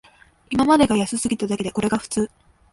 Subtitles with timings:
[0.49, 2.31] 今までが安すぎただけで、これが普通